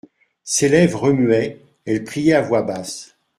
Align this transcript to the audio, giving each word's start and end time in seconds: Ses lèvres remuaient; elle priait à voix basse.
Ses 0.43 0.67
lèvres 0.67 0.99
remuaient; 1.01 1.59
elle 1.85 2.03
priait 2.03 2.33
à 2.33 2.41
voix 2.41 2.63
basse. 2.63 3.15